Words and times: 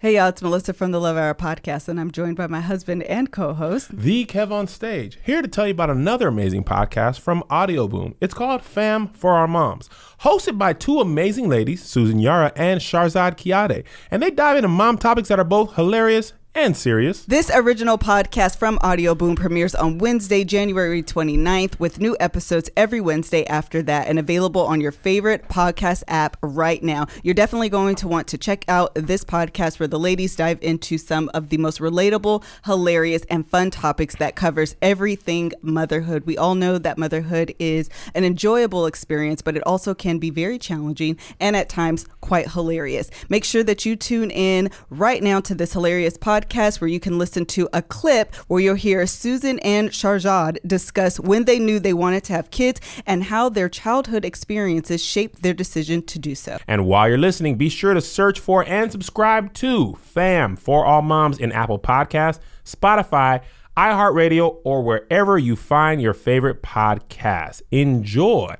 Hey, 0.00 0.14
y'all, 0.14 0.28
it's 0.28 0.40
Melissa 0.40 0.74
from 0.74 0.92
the 0.92 1.00
Love 1.00 1.16
Hour 1.16 1.34
podcast, 1.34 1.88
and 1.88 1.98
I'm 1.98 2.12
joined 2.12 2.36
by 2.36 2.46
my 2.46 2.60
husband 2.60 3.02
and 3.02 3.32
co 3.32 3.52
host, 3.52 3.90
The 3.90 4.26
KevOnStage, 4.26 5.16
here 5.24 5.42
to 5.42 5.48
tell 5.48 5.66
you 5.66 5.72
about 5.72 5.90
another 5.90 6.28
amazing 6.28 6.62
podcast 6.62 7.18
from 7.18 7.42
Audioboom. 7.50 8.14
It's 8.20 8.32
called 8.32 8.62
Fam 8.62 9.08
for 9.08 9.36
All 9.36 9.48
Moms, 9.48 9.90
hosted 10.20 10.56
by 10.56 10.72
two 10.72 11.00
amazing 11.00 11.48
ladies, 11.48 11.82
Susan 11.82 12.20
Yara 12.20 12.52
and 12.54 12.80
Sharzad 12.80 13.38
Kiadeh. 13.38 13.82
And 14.12 14.22
they 14.22 14.30
dive 14.30 14.58
into 14.58 14.68
mom 14.68 14.98
topics 14.98 15.30
that 15.30 15.40
are 15.40 15.44
both 15.44 15.74
hilarious 15.74 16.32
and 16.54 16.76
serious. 16.76 17.24
This 17.24 17.50
original 17.54 17.98
podcast 17.98 18.56
from 18.56 18.78
Audioboom 18.78 19.36
premieres 19.36 19.74
on 19.74 19.98
Wednesday, 19.98 20.44
January 20.44 21.02
29th, 21.02 21.78
with 21.78 22.00
new 22.00 22.16
episodes 22.18 22.70
every 22.76 23.00
Wednesday 23.00 23.46
after 23.46 23.82
that 23.82 24.08
and 24.08 24.18
available 24.18 24.62
on 24.62 24.80
your 24.80 24.90
favorite 24.90 25.48
podcast 25.48 26.02
app 26.08 26.36
right 26.42 26.82
now. 26.82 27.06
You're 27.22 27.34
definitely 27.34 27.68
going 27.68 27.96
to 27.96 28.08
want 28.08 28.28
to 28.28 28.38
check 28.38 28.64
out 28.66 28.94
this 28.94 29.24
podcast 29.24 29.78
where 29.78 29.86
the 29.86 29.98
ladies 29.98 30.34
dive 30.34 30.58
into 30.62 30.98
some 30.98 31.30
of 31.34 31.50
the 31.50 31.58
most 31.58 31.80
relatable, 31.80 32.42
hilarious, 32.64 33.22
and 33.30 33.46
fun 33.46 33.70
topics 33.70 34.16
that 34.16 34.34
covers 34.34 34.74
everything 34.80 35.52
motherhood. 35.62 36.24
We 36.24 36.38
all 36.38 36.54
know 36.54 36.78
that 36.78 36.98
motherhood 36.98 37.54
is 37.58 37.90
an 38.14 38.24
enjoyable 38.24 38.86
experience, 38.86 39.42
but 39.42 39.56
it 39.56 39.66
also 39.66 39.94
can 39.94 40.18
be 40.18 40.30
very 40.30 40.58
challenging 40.58 41.18
and 41.38 41.54
at 41.54 41.68
times 41.68 42.06
quite 42.20 42.52
hilarious. 42.52 43.10
Make 43.28 43.44
sure 43.44 43.62
that 43.64 43.84
you 43.84 43.96
tune 43.96 44.30
in 44.30 44.70
right 44.90 45.22
now 45.22 45.40
to 45.40 45.54
this 45.54 45.74
hilarious 45.74 46.16
podcast 46.16 46.37
podcast 46.40 46.80
where 46.80 46.88
you 46.88 47.00
can 47.00 47.18
listen 47.18 47.44
to 47.46 47.68
a 47.72 47.82
clip 47.82 48.34
where 48.46 48.60
you'll 48.60 48.74
hear 48.74 49.06
Susan 49.06 49.58
and 49.60 49.90
Sharzad 49.90 50.58
discuss 50.66 51.18
when 51.18 51.44
they 51.44 51.58
knew 51.58 51.80
they 51.80 51.92
wanted 51.92 52.24
to 52.24 52.32
have 52.32 52.50
kids 52.50 52.80
and 53.06 53.24
how 53.24 53.48
their 53.48 53.68
childhood 53.68 54.24
experiences 54.24 55.02
shaped 55.02 55.42
their 55.42 55.54
decision 55.54 56.02
to 56.02 56.18
do 56.18 56.34
so. 56.34 56.58
And 56.66 56.86
while 56.86 57.08
you're 57.08 57.18
listening, 57.18 57.56
be 57.56 57.68
sure 57.68 57.94
to 57.94 58.00
search 58.00 58.40
for 58.40 58.64
and 58.66 58.90
subscribe 58.92 59.52
to 59.54 59.94
FAM 59.96 60.56
for 60.56 60.84
All 60.86 61.02
Moms 61.02 61.38
in 61.38 61.52
Apple 61.52 61.78
Podcasts, 61.78 62.40
Spotify, 62.64 63.42
iHeartRadio, 63.76 64.58
or 64.64 64.82
wherever 64.82 65.38
you 65.38 65.56
find 65.56 66.02
your 66.02 66.14
favorite 66.14 66.62
podcast. 66.62 67.62
Enjoy. 67.70 68.56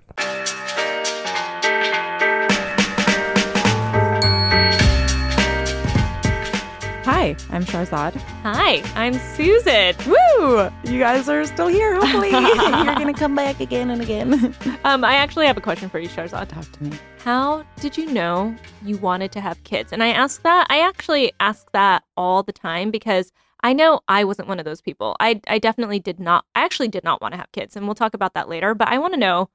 Hi, 7.19 7.35
I'm 7.51 7.65
Sharzad. 7.65 8.15
Hi, 8.45 8.81
I'm 8.95 9.15
Susan. 9.35 9.97
Woo! 10.07 10.71
You 10.85 11.01
guys 11.01 11.29
are 11.29 11.45
still 11.47 11.67
here. 11.67 11.97
Hopefully, 11.97 12.31
you're 12.31 12.41
gonna 12.41 13.13
come 13.13 13.35
back 13.35 13.59
again 13.59 13.91
and 13.91 14.01
again. 14.01 14.55
Um, 14.85 15.05
I 15.05 15.15
actually 15.15 15.47
have 15.47 15.57
a 15.57 15.61
question 15.61 15.89
for 15.91 15.99
you, 15.99 16.09
Sharzad. 16.09 16.49
Talk 16.49 16.71
to 16.71 16.85
me. 16.85 16.97
How 17.19 17.65
did 17.81 17.99
you 17.99 18.07
know 18.07 18.55
you 18.85 18.99
wanted 18.99 19.33
to 19.33 19.41
have 19.41 19.63
kids? 19.65 19.93
And 19.93 20.01
I 20.01 20.11
ask 20.11 20.43
that. 20.43 20.69
I 20.71 20.79
actually 20.79 21.33
ask 21.41 21.69
that 21.73 22.05
all 22.17 22.45
the 22.45 22.53
time 22.53 22.93
because 22.93 23.33
I 23.65 23.73
know 23.73 24.01
I 24.07 24.23
wasn't 24.23 24.47
one 24.47 24.61
of 24.61 24.65
those 24.65 24.81
people. 24.81 25.17
I 25.19 25.41
I 25.49 25.59
definitely 25.59 25.99
did 25.99 26.21
not. 26.21 26.45
I 26.55 26.65
actually 26.65 26.87
did 26.87 27.03
not 27.03 27.21
want 27.21 27.33
to 27.33 27.39
have 27.39 27.51
kids, 27.51 27.75
and 27.75 27.85
we'll 27.87 27.97
talk 27.97 28.15
about 28.15 28.35
that 28.35 28.49
later. 28.49 28.77
But 28.77 28.89
I 28.89 28.99
want 28.99 29.15
to 29.15 29.21
know. 29.21 29.51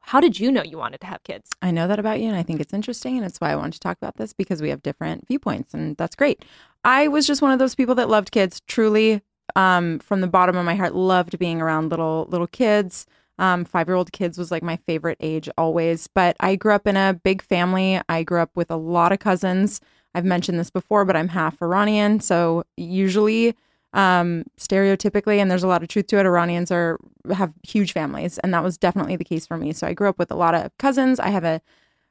How 0.00 0.20
did 0.20 0.40
you 0.40 0.50
know 0.50 0.62
you 0.62 0.78
wanted 0.78 1.00
to 1.02 1.06
have 1.06 1.22
kids? 1.22 1.50
I 1.60 1.70
know 1.70 1.86
that 1.86 1.98
about 1.98 2.20
you, 2.20 2.28
and 2.28 2.36
I 2.36 2.42
think 2.42 2.60
it's 2.60 2.72
interesting, 2.72 3.16
and 3.16 3.26
it's 3.26 3.40
why 3.40 3.52
I 3.52 3.56
wanted 3.56 3.74
to 3.74 3.80
talk 3.80 3.98
about 3.98 4.16
this 4.16 4.32
because 4.32 4.62
we 4.62 4.70
have 4.70 4.82
different 4.82 5.26
viewpoints, 5.28 5.74
and 5.74 5.96
that's 5.96 6.16
great. 6.16 6.44
I 6.84 7.08
was 7.08 7.26
just 7.26 7.42
one 7.42 7.52
of 7.52 7.58
those 7.58 7.74
people 7.74 7.94
that 7.96 8.08
loved 8.08 8.30
kids, 8.30 8.62
truly, 8.66 9.20
um, 9.56 9.98
from 9.98 10.20
the 10.20 10.26
bottom 10.26 10.56
of 10.56 10.64
my 10.64 10.74
heart, 10.74 10.94
loved 10.94 11.38
being 11.38 11.60
around 11.60 11.90
little 11.90 12.26
little 12.30 12.46
kids. 12.46 13.06
Um, 13.38 13.64
Five 13.64 13.86
year 13.88 13.96
old 13.96 14.12
kids 14.12 14.38
was 14.38 14.50
like 14.50 14.62
my 14.62 14.76
favorite 14.76 15.18
age 15.20 15.48
always. 15.58 16.06
But 16.08 16.36
I 16.40 16.56
grew 16.56 16.72
up 16.72 16.86
in 16.86 16.96
a 16.96 17.20
big 17.22 17.42
family. 17.42 18.00
I 18.08 18.22
grew 18.22 18.40
up 18.40 18.50
with 18.56 18.70
a 18.70 18.76
lot 18.76 19.12
of 19.12 19.20
cousins. 19.20 19.80
I've 20.14 20.24
mentioned 20.24 20.58
this 20.58 20.70
before, 20.70 21.04
but 21.04 21.16
I'm 21.16 21.28
half 21.28 21.60
Iranian, 21.62 22.20
so 22.20 22.64
usually 22.76 23.54
um, 23.92 24.44
stereotypically, 24.58 25.38
and 25.38 25.50
there's 25.50 25.62
a 25.62 25.68
lot 25.68 25.82
of 25.82 25.88
truth 25.88 26.06
to 26.08 26.18
it. 26.18 26.26
Iranians 26.26 26.70
are 26.70 26.98
have 27.32 27.52
huge 27.62 27.92
families, 27.92 28.38
and 28.38 28.52
that 28.52 28.62
was 28.62 28.78
definitely 28.78 29.16
the 29.16 29.24
case 29.24 29.46
for 29.46 29.56
me. 29.56 29.72
So 29.72 29.86
I 29.86 29.94
grew 29.94 30.08
up 30.08 30.18
with 30.18 30.30
a 30.30 30.36
lot 30.36 30.54
of 30.54 30.70
cousins. 30.78 31.20
I 31.20 31.28
have 31.28 31.44
a, 31.44 31.60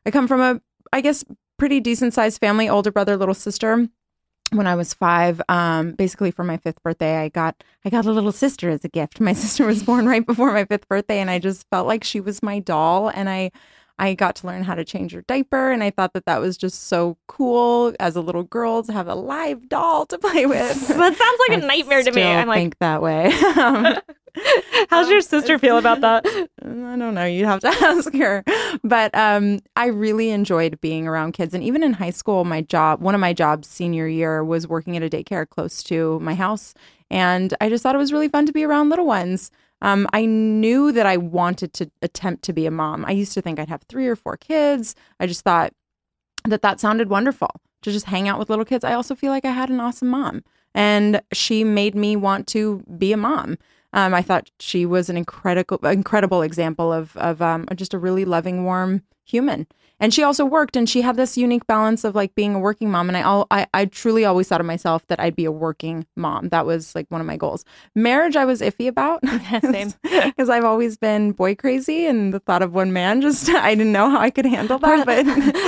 I 0.06 0.12
come 0.12 0.28
from 0.28 0.41
a, 0.41 0.62
I 0.91 1.01
guess, 1.01 1.24
pretty 1.57 1.79
decent 1.79 2.13
sized 2.13 2.40
family. 2.40 2.69
Older 2.69 2.91
brother, 2.91 3.18
little 3.18 3.35
sister. 3.35 3.88
When 4.53 4.66
I 4.66 4.75
was 4.75 4.94
five, 4.94 5.41
um, 5.50 5.91
basically 5.91 6.31
for 6.31 6.46
my 6.46 6.56
fifth 6.56 6.81
birthday, 6.81 7.18
I 7.18 7.29
got 7.29 7.63
I 7.84 7.90
got 7.90 8.06
a 8.06 8.12
little 8.12 8.31
sister 8.31 8.69
as 8.69 8.85
a 8.85 8.90
gift. 8.90 9.19
My 9.19 9.34
sister 9.44 9.66
was 9.66 9.84
born 9.84 10.07
right 10.07 10.25
before 10.25 10.51
my 10.53 10.66
fifth 10.66 10.88
birthday, 10.88 11.19
and 11.19 11.30
I 11.30 11.40
just 11.40 11.68
felt 11.69 11.85
like 11.85 12.03
she 12.03 12.19
was 12.19 12.41
my 12.41 12.59
doll, 12.59 13.09
and 13.09 13.30
I 13.30 13.51
I 14.00 14.13
got 14.13 14.35
to 14.38 14.47
learn 14.47 14.63
how 14.63 14.75
to 14.75 14.85
change 14.85 15.12
her 15.13 15.22
diaper, 15.22 15.72
and 15.72 15.84
I 15.84 15.90
thought 15.90 16.13
that 16.13 16.25
that 16.25 16.40
was 16.40 16.58
just 16.58 16.85
so 16.85 17.18
cool 17.28 17.94
as 18.00 18.16
a 18.16 18.22
little 18.22 18.44
girl 18.44 18.84
to 18.84 18.94
have 18.94 19.08
a 19.08 19.16
live 19.16 19.69
doll 19.69 20.06
to 20.08 20.18
play 20.19 20.46
with. 20.46 20.88
that 20.88 21.18
sounds 21.18 21.40
like 21.50 21.63
a 21.63 21.66
nightmare 21.66 22.03
to 22.03 22.12
me. 22.12 22.24
I'm 22.24 22.47
like, 22.47 22.57
think 22.57 22.80
that 22.80 23.02
way. 23.02 23.34
Um, 23.57 23.97
how's 24.90 25.09
your 25.09 25.22
sister 25.22 25.57
feel 25.57 25.78
about 25.80 26.02
that? 26.02 26.25
I 26.28 26.68
don't 26.68 27.16
know. 27.16 27.25
You'd 27.25 27.47
have 27.47 27.59
to 27.62 27.68
ask 27.68 28.13
her. 28.13 28.44
But 28.84 29.13
um, 29.16 29.59
I 29.75 29.88
really 29.88 30.30
enjoyed 30.30 30.80
being 30.80 31.07
around 31.07 31.31
kids. 31.31 31.56
And 31.56 31.63
even 31.63 31.81
in 31.81 31.94
high 31.94 32.12
school, 32.12 32.46
my 32.46 32.62
job, 32.62 33.02
one 33.02 33.16
of 33.16 33.22
my 33.22 33.34
jobs 33.34 33.68
senior 33.68 34.07
year 34.07 34.44
was 34.44 34.68
working 34.68 34.96
at 34.96 35.02
a 35.02 35.09
daycare 35.09 35.50
close 35.50 35.81
to 35.84 36.19
my 36.19 36.36
house. 36.36 36.75
And 37.09 37.53
I 37.59 37.69
just 37.69 37.81
thought 37.81 37.96
it 37.96 38.00
was 38.00 38.13
really 38.13 38.30
fun 38.30 38.46
to 38.46 38.53
be 38.53 38.63
around 38.63 38.90
little 38.90 39.07
ones. 39.07 39.50
Um, 39.81 40.07
I 40.13 40.25
knew 40.25 40.91
that 40.91 41.05
I 41.05 41.17
wanted 41.17 41.73
to 41.73 41.91
attempt 42.01 42.43
to 42.45 42.53
be 42.53 42.65
a 42.65 42.71
mom. 42.71 43.05
I 43.05 43.11
used 43.11 43.33
to 43.33 43.41
think 43.41 43.59
I'd 43.59 43.69
have 43.69 43.83
three 43.83 44.07
or 44.07 44.15
four 44.15 44.38
kids. 44.38 44.95
I 45.19 45.27
just 45.27 45.41
thought 45.41 45.73
that 46.45 46.61
that 46.61 46.79
sounded 46.79 47.09
wonderful 47.09 47.51
to 47.83 47.91
just 47.91 48.05
hang 48.07 48.27
out 48.27 48.39
with 48.39 48.49
little 48.49 48.65
kids. 48.65 48.83
I 48.83 48.93
also 48.93 49.15
feel 49.15 49.31
like 49.31 49.45
I 49.45 49.51
had 49.51 49.69
an 49.69 49.79
awesome 49.79 50.07
mom, 50.07 50.43
and 50.73 51.21
she 51.31 51.63
made 51.63 51.95
me 51.95 52.15
want 52.15 52.47
to 52.47 52.83
be 52.97 53.13
a 53.13 53.17
mom. 53.17 53.57
Um, 53.93 54.13
I 54.13 54.21
thought 54.21 54.51
she 54.59 54.85
was 54.85 55.09
an 55.09 55.17
incredible, 55.17 55.77
incredible 55.88 56.41
example 56.41 56.91
of 56.91 57.15
of 57.17 57.41
um, 57.41 57.65
just 57.75 57.94
a 57.94 57.99
really 57.99 58.25
loving, 58.25 58.63
warm 58.63 59.03
human. 59.23 59.67
And 60.00 60.13
she 60.13 60.24
also 60.24 60.46
worked, 60.46 60.75
and 60.75 60.88
she 60.88 61.02
had 61.02 61.16
this 61.16 61.38
unique 61.38 61.66
balance 61.66 62.03
of 62.03 62.13
like 62.13 62.35
being 62.35 62.53
a 62.53 62.59
working 62.59 62.91
mom. 62.91 63.09
And 63.09 63.18
I, 63.18 63.24
all, 63.24 63.47
I, 63.50 63.66
I 63.74 63.85
truly 63.85 64.25
always 64.25 64.47
thought 64.47 64.62
of 64.62 64.68
myself 64.68 65.06
that 65.08 65.19
I'd 65.19 65.35
be 65.35 65.46
a 65.46 65.52
working 65.52 66.06
mom. 66.16 66.50
That 66.50 66.66
was 66.66 66.94
like 66.94 67.08
one 67.09 67.19
of 67.19 67.25
my 67.25 67.38
goals. 67.38 67.66
Marriage, 67.96 68.36
I 68.36 68.46
was 68.46 68.62
iffy 68.62 68.88
about. 68.88 69.22
Same. 69.62 69.94
because 70.03 70.50
I've 70.50 70.63
always 70.63 70.97
been 70.97 71.31
boy 71.31 71.56
crazy, 71.56 72.06
and 72.06 72.34
the 72.34 72.40
thought 72.40 72.62
of 72.62 72.74
one 72.74 72.94
man 72.94 73.22
just 73.22 73.50
I 73.50 73.74
didn't 73.74 73.91
know 73.91 74.09
how 74.09 74.19
I 74.19 74.30
could 74.30 74.46
handle 74.46 74.78
that. 74.80 75.06
But 75.06 75.25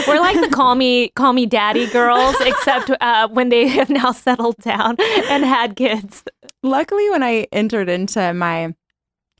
We're 0.08 0.20
like 0.20 0.40
the 0.40 0.50
call 0.50 0.76
me 0.76 1.10
call 1.10 1.34
me 1.34 1.46
daddy 1.46 1.88
girls, 1.88 2.36
except 2.42 2.92
uh, 3.02 3.28
when 3.30 3.50
they 3.50 3.68
have 3.68 3.90
now 3.90 4.12
settled 4.12 4.58
down 4.58 4.96
and 5.30 5.44
had 5.44 5.76
kids. 5.76 6.24
luckily, 6.62 7.10
when 7.10 7.24
I 7.24 7.48
entered 7.52 7.90
into 7.90 8.34
my 8.34 8.76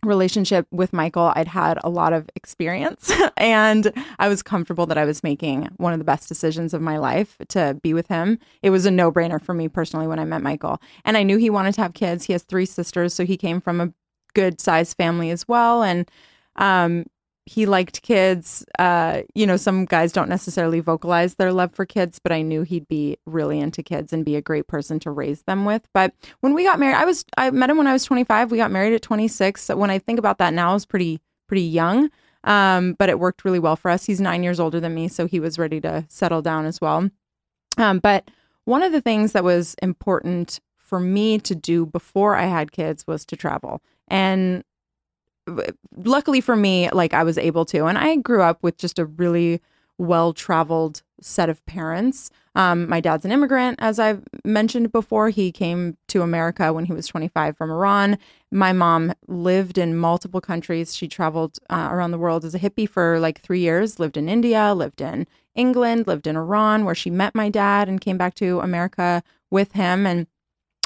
relationship 0.04 0.68
with 0.72 0.94
Michael, 0.94 1.32
I'd 1.36 1.48
had 1.48 1.80
a 1.84 1.90
lot 1.90 2.14
of 2.14 2.30
experience 2.36 3.12
and 3.38 3.92
I 4.18 4.28
was 4.28 4.42
comfortable 4.42 4.86
that 4.86 4.98
I 4.98 5.06
was 5.06 5.24
making 5.24 5.70
one 5.78 5.94
of 5.94 6.00
the 6.00 6.06
best 6.06 6.28
decisions 6.30 6.74
of 6.74 6.82
my 6.82 6.98
life 6.98 7.38
to 7.50 7.78
be 7.82 7.94
with 7.94 8.08
him. 8.08 8.40
It 8.62 8.70
was 8.70 8.86
a 8.86 8.92
no 8.92 9.12
brainer 9.12 9.42
for 9.42 9.54
me 9.54 9.68
personally 9.68 10.08
when 10.08 10.20
I 10.20 10.26
met 10.26 10.42
Michael. 10.42 10.82
And 11.06 11.18
I 11.18 11.24
knew 11.24 11.38
he 11.38 11.50
wanted 11.50 11.74
to 11.76 11.82
have 11.82 11.94
kids. 11.94 12.26
He 12.26 12.34
has 12.34 12.44
three 12.44 12.66
sisters, 12.66 13.14
so 13.14 13.26
he 13.26 13.38
came 13.38 13.60
from 13.60 13.82
a 13.82 13.94
good 14.34 14.62
sized 14.62 14.96
family 14.98 15.32
as 15.32 15.48
well. 15.48 15.84
And 15.84 16.10
um, 16.56 17.06
he 17.50 17.66
liked 17.66 18.04
kids. 18.04 18.64
Uh, 18.78 19.24
you 19.34 19.48
know, 19.48 19.58
some 19.58 19.86
guys 19.86 20.12
don't 20.12 20.30
necessarily 20.30 20.82
vocalize 20.82 21.34
their 21.34 21.52
love 21.52 21.74
for 21.74 21.84
kids, 21.84 22.20
but 22.20 22.32
I 22.32 22.44
knew 22.44 22.62
he'd 22.62 22.88
be 22.88 23.18
really 23.26 23.60
into 23.60 23.82
kids 23.82 24.14
and 24.14 24.24
be 24.24 24.36
a 24.36 24.42
great 24.42 24.68
person 24.68 25.00
to 25.00 25.10
raise 25.10 25.42
them 25.42 25.66
with. 25.66 25.88
But 25.92 26.14
when 26.42 26.54
we 26.54 26.64
got 26.64 26.80
married, 26.80 26.98
I 26.98 27.06
was 27.06 27.26
I 27.38 27.50
met 27.50 27.72
him 27.72 27.78
when 27.78 27.88
I 27.88 27.94
was 27.94 28.06
25. 28.06 28.52
We 28.52 28.58
got 28.58 28.70
married 28.70 28.94
at 28.94 29.02
26. 29.02 29.64
So 29.64 29.76
when 29.76 29.90
I 29.90 29.98
think 29.98 30.20
about 30.20 30.38
that 30.38 30.54
now, 30.54 30.70
I 30.70 30.74
was 30.76 30.86
pretty 30.86 31.22
pretty 31.48 31.64
young. 31.64 32.12
Um, 32.44 32.94
but 32.94 33.10
it 33.10 33.20
worked 33.20 33.44
really 33.44 33.58
well 33.58 33.76
for 33.76 33.90
us. 33.90 34.06
He's 34.06 34.22
nine 34.22 34.44
years 34.44 34.60
older 34.60 34.80
than 34.80 34.94
me, 34.94 35.08
so 35.08 35.26
he 35.26 35.40
was 35.40 35.58
ready 35.58 35.82
to 35.82 36.06
settle 36.08 36.44
down 36.44 36.68
as 36.68 36.80
well. 36.80 37.10
Um, 37.80 37.98
but 37.98 38.30
one 38.66 38.84
of 38.84 38.92
the 38.92 39.02
things 39.02 39.32
that 39.32 39.44
was 39.44 39.76
important 39.82 40.60
for 40.78 41.00
me 41.00 41.40
to 41.40 41.56
do 41.56 41.88
before 41.88 42.36
I 42.36 42.46
had 42.46 42.72
kids 42.72 43.08
was 43.08 43.26
to 43.26 43.36
travel. 43.36 43.82
And 44.08 44.64
luckily 45.96 46.42
for 46.42 46.56
me, 46.56 46.90
like 46.92 47.14
I 47.14 47.24
was 47.24 47.38
able 47.38 47.66
to. 47.66 47.86
And 47.86 47.98
I 47.98 48.16
grew 48.18 48.42
up 48.42 48.64
with 48.64 48.78
just 48.78 49.00
a 49.00 49.06
really 49.06 49.62
well 49.98 50.34
traveled 50.34 51.04
set 51.22 51.50
of 51.50 51.64
parents. 51.66 52.32
Um, 52.56 52.90
my 52.90 53.00
dad's 53.00 53.26
an 53.26 53.32
immigrant, 53.32 53.78
as 53.80 54.00
I've 54.00 54.24
mentioned 54.44 54.92
before. 54.92 55.30
He 55.30 55.52
came 55.52 55.98
to 56.08 56.22
America 56.22 56.74
when 56.74 56.86
he 56.86 56.94
was 56.94 57.06
25 57.08 57.58
from 57.58 57.70
Iran. 57.70 58.18
My 58.52 58.74
mom 58.74 59.14
lived 59.28 59.78
in 59.78 59.98
multiple 59.98 60.42
countries. 60.42 60.96
She 60.96 61.08
traveled 61.08 61.60
uh, 61.70 61.90
around 61.92 62.12
the 62.12 62.18
world 62.18 62.46
as 62.46 62.56
a 62.56 62.60
hippie 62.60 62.90
for 62.90 63.20
like 63.20 63.42
three 63.42 63.60
years, 63.60 64.00
lived 64.00 64.18
in 64.18 64.30
India, 64.30 64.74
lived 64.74 65.02
in 65.02 65.28
England, 65.54 66.08
lived 66.08 66.26
in 66.26 66.38
Iran, 66.38 66.86
where 66.86 66.96
she 66.96 67.10
met 67.10 67.36
my 67.36 67.50
dad 67.50 67.88
and 67.88 68.02
came 68.02 68.18
back 68.18 68.34
to 68.36 68.62
America 68.62 69.22
with 69.52 69.74
him. 69.74 70.08
And 70.08 70.26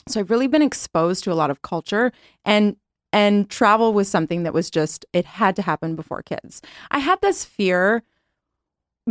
so 0.07 0.19
I've 0.19 0.31
really 0.31 0.47
been 0.47 0.61
exposed 0.61 1.23
to 1.23 1.31
a 1.31 1.35
lot 1.35 1.51
of 1.51 1.61
culture 1.61 2.11
and 2.43 2.75
and 3.13 3.49
travel 3.49 3.93
was 3.93 4.09
something 4.09 4.43
that 4.43 4.53
was 4.53 4.69
just 4.69 5.05
it 5.13 5.25
had 5.25 5.55
to 5.55 5.61
happen 5.61 5.95
before 5.95 6.21
kids. 6.23 6.61
I 6.91 6.99
had 6.99 7.21
this 7.21 7.45
fear 7.45 8.03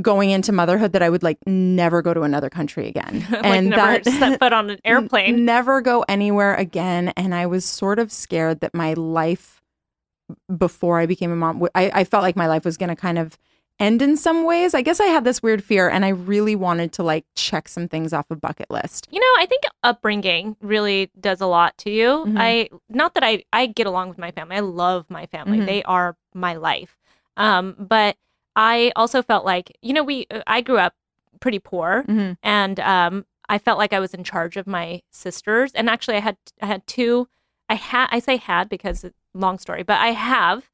going 0.00 0.30
into 0.30 0.52
motherhood 0.52 0.92
that 0.92 1.02
I 1.02 1.10
would 1.10 1.22
like 1.22 1.38
never 1.46 2.02
go 2.02 2.12
to 2.12 2.22
another 2.22 2.50
country 2.50 2.88
again. 2.88 3.26
like 3.30 3.44
and 3.44 3.70
never 3.70 3.98
that 3.98 4.04
set 4.04 4.38
foot 4.38 4.52
on 4.52 4.70
an 4.70 4.78
airplane. 4.84 5.44
never 5.44 5.80
go 5.80 6.04
anywhere 6.08 6.54
again. 6.54 7.12
And 7.16 7.34
I 7.34 7.46
was 7.46 7.64
sort 7.64 7.98
of 7.98 8.10
scared 8.10 8.60
that 8.60 8.74
my 8.74 8.94
life 8.94 9.62
before 10.56 10.98
I 10.98 11.06
became 11.06 11.30
a 11.30 11.36
mom—I 11.36 12.04
felt 12.04 12.22
like 12.22 12.36
my 12.36 12.46
life 12.46 12.64
was 12.64 12.76
going 12.76 12.88
to 12.88 12.96
kind 12.96 13.18
of 13.18 13.38
end 13.82 14.00
in 14.02 14.16
some 14.16 14.44
ways. 14.44 14.74
I 14.74 14.82
guess 14.82 15.00
I 15.00 15.06
had 15.06 15.24
this 15.24 15.42
weird 15.42 15.62
fear 15.64 15.88
and 15.88 16.04
I 16.04 16.10
really 16.10 16.54
wanted 16.56 16.92
to 16.94 17.02
like 17.02 17.24
check 17.34 17.68
some 17.68 17.88
things 17.88 18.12
off 18.12 18.30
a 18.30 18.36
bucket 18.36 18.70
list. 18.70 19.08
You 19.10 19.20
know, 19.20 19.42
I 19.42 19.46
think 19.46 19.62
upbringing 19.82 20.56
really 20.60 21.10
does 21.20 21.40
a 21.40 21.46
lot 21.46 21.76
to 21.78 21.90
you. 21.90 22.24
Mhm. 22.26 22.36
I 22.38 22.68
not 22.88 23.14
that 23.14 23.24
I 23.24 23.44
I 23.52 23.66
get 23.66 23.86
along 23.86 24.08
with 24.08 24.18
my 24.18 24.30
family. 24.30 24.56
I 24.56 24.60
love 24.60 25.06
my 25.10 25.26
family. 25.26 25.58
Mhm. 25.58 25.66
They 25.66 25.82
are 25.82 26.16
my 26.34 26.54
life. 26.54 26.96
Um, 27.36 27.74
but 27.78 28.16
I 28.56 28.92
also 28.96 29.22
felt 29.22 29.44
like 29.44 29.76
you 29.82 29.92
know 29.92 30.02
we 30.04 30.26
I 30.46 30.60
grew 30.60 30.78
up 30.78 30.94
pretty 31.40 31.58
poor, 31.58 32.04
Mhm. 32.08 32.36
and 32.42 32.78
um, 32.80 33.26
I 33.48 33.58
felt 33.58 33.78
like 33.78 33.92
I 33.92 33.98
was 34.00 34.14
in 34.14 34.22
charge 34.24 34.56
of 34.56 34.66
my 34.66 35.02
sisters. 35.10 35.72
And 35.74 35.90
actually, 35.90 36.16
I 36.18 36.20
had 36.20 36.36
I 36.62 36.66
had 36.66 36.86
two. 36.86 37.28
I 37.68 37.74
had 37.74 38.08
I 38.12 38.18
say 38.20 38.36
had 38.36 38.68
because 38.68 39.04
long 39.34 39.58
story, 39.58 39.82
but 39.82 39.98
I 39.98 40.08
have. 40.12 40.68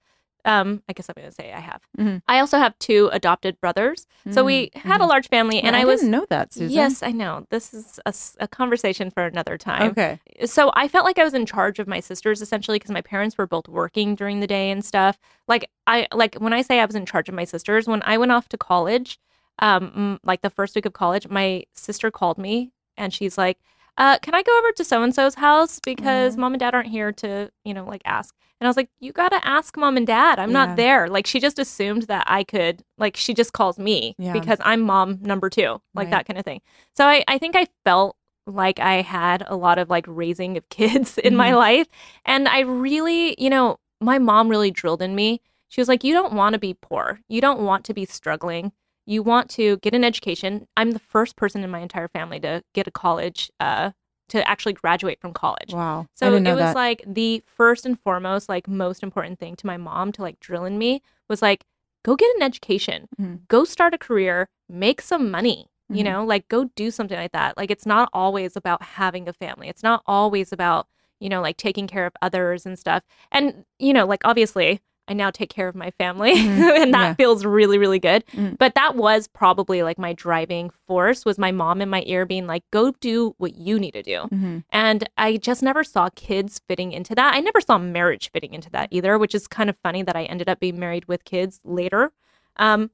Um, 0.49 0.83
I 0.89 0.95
guess 0.95 1.09
I'm 1.09 1.15
going 1.17 1.29
to 1.29 1.35
say 1.35 1.53
I 1.53 1.61
have. 1.61 1.83
Mhm. 1.99 2.23
I 2.27 2.41
also 2.41 2.57
have 2.59 2.79
two 2.79 3.11
adopted 3.13 3.61
brothers, 3.61 4.07
so 4.31 4.43
we 4.45 4.71
had 4.75 5.01
a 5.01 5.07
large 5.07 5.29
family, 5.29 5.61
and 5.61 5.77
I, 5.77 5.83
I 5.83 5.85
was 5.85 6.01
didn't 6.01 6.13
know 6.13 6.27
that, 6.31 6.55
Susan. 6.55 6.75
Yes, 6.75 7.03
I 7.03 7.13
know. 7.13 7.47
This 7.51 7.75
is 7.75 8.01
a 8.41 8.49
conversation 8.49 9.11
for 9.11 9.25
another 9.27 9.59
time. 9.59 9.91
Okay. 9.91 10.19
So 10.47 10.73
I 10.75 10.89
felt 10.89 11.05
like 11.05 11.19
I 11.19 11.25
was 11.25 11.35
in 11.35 11.45
charge 11.47 11.79
of 11.79 11.87
my 11.87 12.01
sisters 12.01 12.41
essentially 12.41 12.79
because 12.79 12.91
my 12.91 13.03
parents 13.03 13.37
were 13.37 13.47
both 13.47 13.69
working 13.69 14.15
during 14.15 14.41
the 14.41 14.47
day 14.47 14.71
and 14.71 14.85
stuff. 14.85 15.19
Like 15.47 15.69
I 15.87 16.07
like 16.15 16.37
when 16.37 16.53
I 16.55 16.63
say 16.63 16.81
I 16.81 16.87
was 16.87 16.97
in 16.97 17.05
charge 17.07 17.29
of 17.29 17.35
my 17.35 17.45
sisters, 17.45 17.87
when 17.87 18.03
I 18.07 18.17
went 18.17 18.33
off 18.33 18.49
to 18.49 18.57
college, 18.59 19.19
um, 19.59 20.19
like 20.25 20.41
the 20.43 20.51
first 20.51 20.75
week 20.75 20.87
of 20.87 20.93
college, 20.95 21.29
my 21.29 21.65
sister 21.75 22.11
called 22.11 22.39
me 22.39 22.73
and 22.97 23.13
she's 23.13 23.37
like, 23.37 23.59
uh, 23.99 24.19
"Can 24.21 24.35
I 24.35 24.43
go 24.43 24.57
over 24.59 24.73
to 24.73 24.85
so 24.85 25.03
and 25.03 25.15
so's 25.15 25.35
house 25.35 25.81
because 25.85 26.37
Aw. 26.37 26.41
mom 26.41 26.55
and 26.55 26.61
dad 26.61 26.75
aren't 26.75 26.89
here 26.89 27.13
to, 27.13 27.51
you 27.65 27.75
know, 27.75 27.85
like 27.85 28.03
ask." 28.07 28.35
And 28.61 28.67
I 28.67 28.71
was 28.71 28.77
like, 28.77 28.89
"You 29.01 29.13
gotta 29.13 29.47
ask 29.47 29.77
mom 29.77 29.97
and 29.97 30.07
dad. 30.07 30.39
I'm 30.39 30.51
Yeah. 30.51 30.67
not 30.67 30.77
there." 30.77 31.09
Like 31.09 31.27
she 31.27 31.39
just 31.41 31.59
assumed 31.59 32.03
that 32.05 32.25
I 32.27 32.43
could. 32.45 32.83
Like 32.97 33.17
she 33.17 33.35
just 33.35 33.53
calls 33.53 33.79
me 33.79 34.15
Yeah. 34.19 34.33
because 34.33 34.59
I'm 34.65 34.81
mom 34.81 35.19
number 35.23 35.51
two, 35.51 35.81
like 35.95 36.07
Right. 36.07 36.11
that 36.11 36.27
kind 36.27 36.39
of 36.39 36.45
thing. 36.45 36.61
So 36.97 37.05
I, 37.07 37.23
I 37.29 37.39
think 37.39 37.55
I 37.57 37.67
felt 37.85 38.17
like 38.47 38.79
I 38.81 39.03
had 39.03 39.45
a 39.47 39.57
lot 39.57 39.79
of 39.79 39.91
like 39.91 40.07
raising 40.09 40.57
of 40.57 40.67
kids 40.71 41.19
in 41.19 41.37
my 41.37 41.51
Mhm. 41.51 41.57
life. 41.57 41.87
And 42.25 42.49
I 42.49 42.61
really, 42.61 43.35
you 43.39 43.51
know, 43.51 43.79
my 44.01 44.19
mom 44.19 44.49
really 44.49 44.71
drilled 44.71 45.03
in 45.03 45.15
me. 45.15 45.41
She 45.69 45.81
was 45.81 45.89
like, 45.89 46.03
You 46.03 46.15
don't 46.15 46.33
want 46.33 46.55
to 46.55 46.59
be 46.59 46.75
poor. 46.75 47.21
You 47.29 47.41
don't 47.41 47.61
want 47.61 47.85
to 47.87 47.95
be 47.95 48.07
struggling. 48.07 48.73
You 49.09 49.23
want 49.23 49.49
to 49.53 49.79
get 49.79 49.95
an 49.95 50.05
education. 50.05 50.69
I'm 50.77 50.91
the 50.91 50.99
first 50.99 51.35
person 51.35 51.65
in 51.65 51.71
my 51.71 51.79
entire 51.79 52.09
family 52.09 52.39
to 52.41 52.63
get 52.75 52.87
a 52.87 52.91
college, 52.91 53.51
uh, 53.59 53.93
to 54.29 54.47
actually 54.47 54.75
graduate 54.75 55.19
from 55.19 55.33
college. 55.33 55.73
Wow. 55.73 56.03
I 56.03 56.07
So 56.15 56.35
it 56.35 56.43
was 56.45 56.57
that. 56.59 56.75
like 56.75 57.03
the 57.07 57.43
first 57.47 57.87
and 57.87 57.99
foremost, 57.99 58.51
like 58.51 58.69
most 58.69 59.03
important 59.03 59.39
thing 59.39 59.57
to 59.57 59.67
my 59.67 59.79
mom 59.79 60.13
to 60.13 60.23
like 60.23 60.39
drill 60.41 60.67
in 60.67 60.77
me 60.77 61.01
was 61.27 61.41
like, 61.41 61.65
go 62.05 62.17
get 62.17 62.37
an 62.37 62.43
education, 62.43 63.09
Mhm. 63.19 63.49
go 63.49 63.65
start 63.65 63.95
a 63.95 63.99
career, 63.99 64.47
make 64.69 65.01
some 65.01 65.31
money, 65.31 65.71
you 65.89 66.03
Mhm. 66.03 66.05
know, 66.05 66.25
like 66.27 66.47
go 66.49 66.65
do 66.77 66.91
something 66.91 67.17
like 67.17 67.33
that. 67.33 67.57
Like 67.57 67.71
it's 67.71 67.87
not 67.87 68.11
always 68.13 68.57
about 68.57 68.83
having 68.83 69.27
a 69.27 69.33
family. 69.33 69.69
It's 69.71 69.83
not 69.83 70.03
always 70.05 70.53
about, 70.53 70.87
you 71.19 71.31
know, 71.31 71.41
like 71.41 71.57
taking 71.57 71.87
care 71.87 72.05
of 72.05 72.13
others 72.21 72.67
and 72.67 72.79
stuff. 72.79 73.03
And, 73.33 73.65
you 73.79 73.95
know, 73.95 74.05
like 74.05 74.21
obviously 74.27 74.81
I 75.09 75.15
now 75.15 75.31
take 75.31 75.49
care 75.51 75.67
of 75.69 75.75
my 75.75 75.91
family 75.93 76.35
Mhm. 76.37 76.37
and 76.83 76.95
that 76.95 77.01
Yeah. 77.03 77.15
feels 77.15 77.45
really, 77.45 77.79
really 77.79 77.99
good. 77.99 78.25
Mhm. 78.33 78.59
But 78.59 78.75
that 78.75 78.95
was 78.95 79.27
probably 79.27 79.83
like 79.83 79.99
my 79.99 80.13
driving 80.13 80.71
force 80.87 81.25
was 81.25 81.39
my 81.39 81.51
mom 81.51 81.81
in 81.81 81.89
my 81.89 82.03
ear 82.07 82.27
being 82.27 82.47
like, 82.47 82.63
go 82.71 82.93
do 83.01 83.35
what 83.39 83.55
you 83.57 83.79
need 83.79 83.93
to 83.93 84.03
do. 84.03 84.29
Mhm. 84.33 84.65
And 84.71 85.09
I 85.17 85.39
just 85.39 85.63
never 85.63 85.83
saw 85.83 86.11
kids 86.15 86.61
fitting 86.69 86.93
into 86.93 87.15
that. 87.15 87.35
I 87.35 87.41
never 87.41 87.61
saw 87.61 87.79
marriage 87.79 88.31
fitting 88.33 88.53
into 88.55 88.71
that 88.71 88.89
either, 88.91 89.19
which 89.19 89.35
is 89.35 89.49
kind 89.49 89.71
of 89.71 89.77
funny 89.83 90.03
that 90.03 90.15
I 90.17 90.25
ended 90.25 90.49
up 90.49 90.61
being 90.61 90.79
married 90.79 91.07
with 91.09 91.25
kids 91.25 91.61
later. 91.65 92.13
Um, 92.57 92.91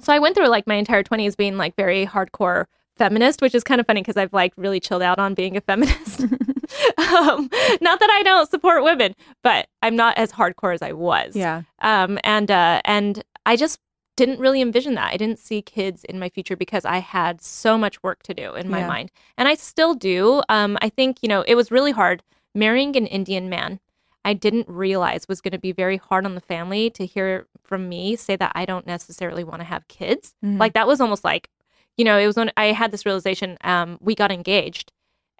so 0.00 0.12
I 0.12 0.18
went 0.18 0.34
through 0.36 0.48
like 0.48 0.66
my 0.66 0.74
entire 0.74 1.02
20s 1.02 1.36
being 1.36 1.56
like 1.56 1.74
very 1.76 2.04
hardcore 2.06 2.66
feminist, 2.96 3.40
which 3.42 3.54
is 3.54 3.62
kind 3.64 3.80
of 3.80 3.86
funny 3.86 4.00
because 4.02 4.16
I've 4.16 4.32
like 4.32 4.52
really 4.56 4.80
chilled 4.80 5.02
out 5.02 5.18
on 5.18 5.34
being 5.34 5.56
a 5.56 5.60
feminist. 5.60 6.20
um, 6.98 7.48
not 7.80 8.00
that 8.00 8.10
I 8.10 8.22
don't 8.24 8.50
support 8.50 8.82
women, 8.82 9.14
but 9.42 9.68
I'm 9.82 9.96
not 9.96 10.16
as 10.18 10.32
hardcore 10.32 10.74
as 10.74 10.82
I 10.82 10.92
was. 10.92 11.36
Yeah. 11.36 11.62
Um, 11.80 12.18
and 12.24 12.50
uh, 12.50 12.80
and 12.84 13.22
I 13.44 13.56
just 13.56 13.78
didn't 14.16 14.40
really 14.40 14.62
envision 14.62 14.94
that. 14.94 15.12
I 15.12 15.16
didn't 15.16 15.38
see 15.38 15.60
kids 15.60 16.02
in 16.04 16.18
my 16.18 16.28
future 16.30 16.56
because 16.56 16.84
I 16.84 16.98
had 16.98 17.42
so 17.42 17.76
much 17.76 18.02
work 18.02 18.22
to 18.24 18.34
do 18.34 18.54
in 18.54 18.70
my 18.70 18.78
Yeah. 18.80 18.88
mind, 18.88 19.10
and 19.36 19.46
I 19.48 19.54
still 19.54 19.94
do. 19.94 20.42
Um, 20.48 20.78
I 20.80 20.88
think 20.88 21.18
you 21.22 21.28
know 21.28 21.42
it 21.42 21.54
was 21.54 21.70
really 21.70 21.92
hard 21.92 22.22
marrying 22.54 22.96
an 22.96 23.06
Indian 23.06 23.48
man. 23.48 23.80
I 24.24 24.32
didn't 24.32 24.68
realize 24.68 25.28
was 25.28 25.40
going 25.40 25.52
to 25.52 25.58
be 25.58 25.70
very 25.70 25.98
hard 25.98 26.24
on 26.24 26.34
the 26.34 26.40
family 26.40 26.90
to 26.90 27.06
hear 27.06 27.46
from 27.62 27.88
me 27.88 28.16
say 28.16 28.34
that 28.34 28.50
I 28.56 28.64
don't 28.64 28.84
necessarily 28.86 29.44
want 29.44 29.60
to 29.60 29.64
have 29.64 29.86
kids. 29.86 30.34
Mhm. 30.44 30.58
Like 30.58 30.72
that 30.72 30.88
was 30.88 31.00
almost 31.00 31.22
like, 31.22 31.48
you 31.96 32.04
know, 32.04 32.18
it 32.18 32.26
was 32.26 32.36
when 32.36 32.50
I 32.56 32.66
had 32.66 32.92
this 32.92 33.06
realization. 33.06 33.56
Um, 33.62 33.98
we 34.00 34.14
got 34.14 34.32
engaged, 34.32 34.92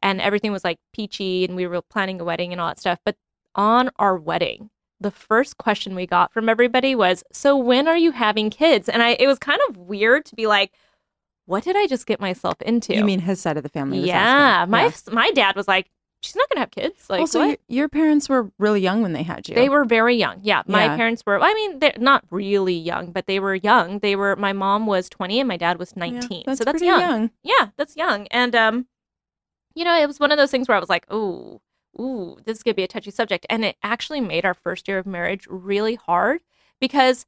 and 0.02 0.20
everything 0.20 0.52
was 0.52 0.64
like 0.64 0.78
peachy, 0.92 1.44
and 1.44 1.56
we 1.56 1.66
were 1.66 1.82
planning 1.82 2.20
a 2.20 2.24
wedding 2.24 2.52
and 2.52 2.60
all 2.60 2.68
that 2.68 2.80
stuff. 2.80 2.98
But 3.04 3.16
on 3.54 3.90
our 3.98 4.16
wedding, 4.16 4.70
the 5.00 5.10
first 5.10 5.58
question 5.58 5.94
we 5.94 6.06
got 6.06 6.32
from 6.32 6.48
everybody 6.48 6.94
was, 6.94 7.22
"So 7.32 7.56
when 7.56 7.88
are 7.88 7.96
you 7.96 8.12
having 8.12 8.50
kids?" 8.50 8.88
And 8.88 9.02
I, 9.02 9.10
it 9.18 9.26
was 9.26 9.38
kind 9.38 9.60
of 9.68 9.76
weird 9.76 10.24
to 10.26 10.34
be 10.36 10.46
like, 10.46 10.72
"What 11.46 11.64
did 11.64 11.76
I 11.76 11.86
just 11.86 12.06
get 12.06 12.20
myself 12.20 12.60
into?" 12.62 12.94
You 12.94 13.04
mean 13.04 13.20
his 13.20 13.40
side 13.40 13.56
of 13.56 13.62
the 13.62 13.68
family? 13.68 14.00
was 14.00 14.08
yeah, 14.08 14.64
asking. 14.64 14.70
my 14.70 14.84
Yeah. 14.84 15.14
my 15.14 15.30
dad 15.32 15.56
was 15.56 15.68
like, 15.68 15.90
"She's 16.26 16.36
not 16.36 16.48
gonna 16.48 16.60
have 16.60 16.70
kids." 16.70 17.08
Like, 17.08 17.20
also, 17.20 17.38
what? 17.40 17.46
your, 17.68 17.80
your 17.80 17.88
parents 17.88 18.28
were 18.28 18.50
really 18.58 18.80
young 18.80 19.02
when 19.02 19.12
they 19.12 19.22
had 19.22 19.48
you. 19.48 19.54
They 19.54 19.68
were 19.68 19.84
very 19.84 20.16
young. 20.16 20.40
Yeah, 20.42 20.62
my 20.66 20.84
Yeah. 20.84 20.96
parents 20.96 21.22
were. 21.24 21.40
I 21.40 21.54
mean, 21.54 21.78
they're 21.78 21.94
not 21.98 22.24
really 22.30 22.74
young, 22.74 23.12
but 23.12 23.26
they 23.26 23.38
were 23.40 23.54
young. 23.54 24.00
They 24.00 24.16
were. 24.16 24.36
My 24.36 24.52
mom 24.52 24.86
was 24.86 25.08
twenty 25.08 25.40
and 25.40 25.48
my 25.48 25.56
dad 25.56 25.78
was 25.78 25.92
Yeah, 25.96 26.00
nineteen. 26.00 26.42
that's 26.46 26.58
so 26.58 26.64
that's 26.64 26.82
young. 26.82 27.00
young. 27.00 27.30
Yeah, 27.42 27.68
that's 27.76 27.96
young. 27.96 28.26
And 28.30 28.54
um, 28.54 28.86
you 29.74 29.84
know, 29.84 29.96
it 29.98 30.06
was 30.06 30.18
one 30.20 30.32
of 30.32 30.38
those 30.38 30.50
things 30.50 30.68
where 30.68 30.76
I 30.76 30.80
was 30.80 30.88
like, 30.88 31.10
"Ooh, 31.12 31.60
ooh, 32.00 32.36
this 32.44 32.58
is 32.58 32.62
gonna 32.62 32.74
be 32.74 32.82
a 32.84 32.88
touchy 32.88 33.10
subject," 33.10 33.46
and 33.50 33.64
it 33.64 33.76
actually 33.82 34.20
made 34.20 34.44
our 34.44 34.54
first 34.54 34.88
year 34.88 34.98
of 34.98 35.06
marriage 35.06 35.46
really 35.48 35.94
hard 35.94 36.40
because. 36.80 37.26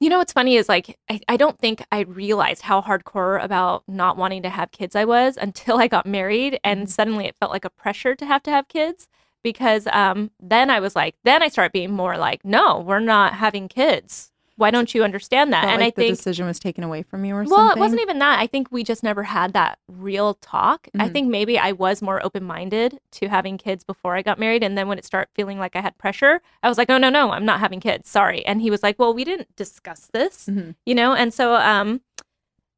You 0.00 0.08
know 0.10 0.18
what's 0.18 0.32
funny 0.32 0.56
is 0.56 0.68
like 0.68 0.96
I, 1.10 1.20
I 1.28 1.36
don't 1.36 1.58
think 1.58 1.82
I 1.90 2.00
realized 2.00 2.62
how 2.62 2.80
hardcore 2.82 3.42
about 3.42 3.82
not 3.88 4.16
wanting 4.16 4.42
to 4.42 4.50
have 4.50 4.70
kids 4.70 4.94
I 4.94 5.04
was 5.04 5.36
until 5.36 5.78
I 5.78 5.88
got 5.88 6.06
married 6.06 6.60
and 6.64 6.86
Mhm. 6.86 6.88
suddenly 6.88 7.26
it 7.26 7.36
felt 7.36 7.50
like 7.52 7.64
a 7.64 7.70
pressure 7.70 8.14
to 8.14 8.26
have 8.26 8.42
to 8.44 8.50
have 8.50 8.68
kids 8.68 9.08
because 9.42 9.86
um 9.88 10.30
then 10.40 10.70
I 10.70 10.80
was 10.80 10.94
like 10.94 11.16
then 11.24 11.42
I 11.42 11.48
started 11.48 11.72
being 11.72 11.92
more 11.92 12.16
like 12.16 12.44
no 12.44 12.78
we're 12.80 13.00
not 13.00 13.34
having 13.34 13.68
kids 13.68 14.30
why 14.58 14.70
don't 14.70 14.92
you 14.94 15.02
understand 15.04 15.52
that 15.52 15.64
and 15.64 15.80
like 15.80 15.94
I 15.94 15.96
think 15.96 16.08
the 16.10 16.16
decision 16.16 16.44
was 16.46 16.58
taken 16.58 16.82
away 16.84 17.02
from 17.02 17.24
you 17.24 17.34
or 17.34 17.44
well, 17.44 17.56
something. 17.68 17.78
it 17.78 17.80
wasn't 17.80 18.00
even 18.02 18.18
that. 18.18 18.38
I 18.40 18.46
think 18.46 18.70
we 18.70 18.82
just 18.84 19.02
never 19.02 19.22
had 19.22 19.52
that 19.54 19.78
real 19.88 20.34
talk. 20.34 20.88
I 20.98 21.08
Mhm. 21.08 21.12
think 21.12 21.28
maybe 21.30 21.58
I 21.58 21.72
was 21.72 22.02
more 22.02 22.20
open 22.26 22.44
minded 22.44 22.98
to 23.12 23.28
having 23.28 23.56
kids 23.56 23.84
before 23.84 24.16
I 24.16 24.22
got 24.22 24.38
married. 24.38 24.62
And 24.64 24.76
then 24.76 24.88
when 24.88 24.98
it 24.98 25.04
started 25.04 25.28
feeling 25.34 25.58
like 25.58 25.76
I 25.76 25.80
had 25.80 25.96
pressure, 25.96 26.42
I 26.62 26.68
was 26.68 26.76
like, 26.76 26.90
oh, 26.90 26.98
no, 26.98 27.08
no, 27.08 27.30
I'm 27.30 27.44
not 27.44 27.60
having 27.60 27.80
kids. 27.80 28.08
Sorry. 28.08 28.44
And 28.46 28.60
he 28.60 28.70
was 28.70 28.82
like, 28.82 28.98
well, 28.98 29.14
we 29.14 29.24
didn't 29.24 29.54
discuss 29.56 30.08
this, 30.12 30.46
Mhm. 30.50 30.74
you 30.84 30.94
know? 30.94 31.14
And 31.14 31.32
so, 31.32 31.54
um, 31.54 32.00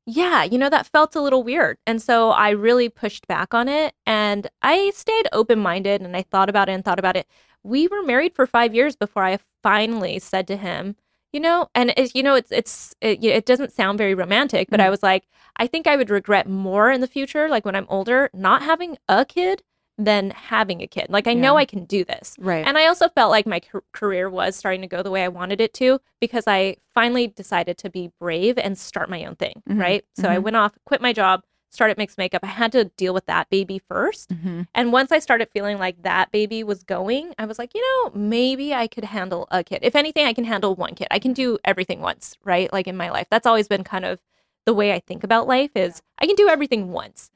yeah, 0.07 0.43
you 0.45 0.59
know, 0.59 0.69
that 0.71 0.87
felt 0.87 1.15
a 1.17 1.21
little 1.21 1.43
weird. 1.43 1.79
And 1.87 2.03
so 2.03 2.31
I 2.31 2.51
really 2.51 2.89
pushed 2.89 3.27
back 3.27 3.55
on 3.55 3.69
it 3.69 3.95
and 4.07 4.49
I 4.61 4.91
stayed 4.95 5.29
open 5.33 5.59
minded 5.61 6.03
and 6.03 6.17
I 6.17 6.23
thought 6.23 6.49
about 6.51 6.69
it 6.69 6.73
and 6.73 6.85
thought 6.85 6.99
about 6.99 7.17
it. 7.17 7.27
We 7.63 7.87
were 7.89 8.03
married 8.03 8.35
for 8.35 8.47
five 8.47 8.75
years 8.75 8.97
before 8.97 9.25
I 9.25 9.39
finally 9.63 10.19
said 10.19 10.47
to 10.49 10.57
him, 10.57 10.97
you 11.33 11.41
know, 11.41 11.69
and 11.75 11.93
it's, 11.97 12.15
you 12.15 12.23
know, 12.23 12.35
it's, 12.35 12.51
it's, 12.53 12.95
it, 13.01 13.23
it 13.25 13.47
doesn't 13.47 13.73
sound 13.73 13.99
very 13.99 14.15
romantic, 14.15 14.69
but 14.71 14.81
I 14.81 14.87
Mhm. 14.87 14.91
was 14.91 15.03
like, 15.03 15.27
I 15.57 15.67
think 15.67 15.87
I 15.87 15.97
would 15.97 16.11
regret 16.11 16.49
more 16.49 16.91
in 16.91 17.01
the 17.01 17.07
future, 17.07 17.49
like 17.49 17.65
when 17.65 17.77
I'm 17.77 17.87
older, 17.89 18.31
not 18.35 18.63
having 18.63 18.97
a 19.09 19.25
kid 19.25 19.63
than 19.99 20.31
having 20.31 20.81
a 20.81 20.87
kid. 20.87 21.07
Like, 21.11 21.27
I 21.27 21.35
know 21.35 21.57
I 21.59 21.67
can 21.67 21.85
do 21.85 22.05
this. 22.05 22.35
right. 22.39 22.67
And 22.67 22.79
I 22.79 22.87
also 22.87 23.09
felt 23.11 23.31
like 23.31 23.47
my 23.47 23.61
car- 23.61 23.85
career 23.93 24.31
was 24.31 24.57
starting 24.57 24.81
to 24.81 24.87
go 24.87 25.03
the 25.03 25.11
way 25.11 25.23
I 25.25 25.29
wanted 25.29 25.61
it 25.61 25.75
to 25.75 26.01
because 26.21 26.45
I 26.47 26.77
finally 26.95 27.27
decided 27.27 27.77
to 27.79 27.91
be 27.91 28.11
brave 28.19 28.57
and 28.57 28.79
start 28.79 29.11
my 29.11 29.25
own 29.27 29.37
thing, 29.37 29.63
Mhm. 29.69 29.79
right? 29.79 30.05
So 30.17 30.31
I 30.31 30.39
Mhm. 30.39 30.43
went 30.45 30.57
off, 30.57 30.73
quit 30.87 31.03
my 31.03 31.13
job, 31.13 31.43
started 31.71 31.97
mixed 31.97 32.19
makeup. 32.19 32.43
I 32.43 32.49
had 32.49 32.73
to 32.73 32.85
deal 32.97 33.15
with 33.15 33.27
that 33.27 33.49
baby 33.49 33.79
first. 33.79 34.31
Mhm. 34.31 34.67
And 34.75 34.93
once 34.93 35.13
I 35.13 35.21
started 35.21 35.49
feeling 35.53 35.79
like 35.79 36.03
that 36.03 36.31
baby 36.33 36.63
was 36.65 36.83
going, 36.83 37.33
I 37.39 37.47
was 37.47 37.59
like, 37.59 37.73
you 37.75 37.81
know, 37.81 38.13
maybe 38.15 38.75
I 38.75 38.87
could 38.87 39.05
handle 39.05 39.47
a 39.51 39.63
kid. 39.63 39.79
If 39.83 39.95
anything, 39.95 40.27
I 40.27 40.33
can 40.33 40.45
handle 40.45 40.75
one 40.75 40.95
kid. 40.95 41.09
I 41.11 41.19
can 41.19 41.33
do 41.33 41.59
everything 41.65 42.01
once, 42.01 42.37
right? 42.45 42.73
Like 42.73 42.87
in 42.89 42.97
my 42.97 43.11
life. 43.11 43.29
That's 43.31 43.47
always 43.47 43.69
been 43.69 43.85
kind 43.85 44.05
of 44.05 44.21
the 44.67 44.75
way 44.75 44.93
I 44.93 44.99
think 45.01 45.25
about 45.25 45.47
life 45.47 45.71
is 45.75 46.03
I 46.19 46.27
can 46.27 46.37
do 46.37 46.49
everything 46.49 46.93
once. 46.93 47.31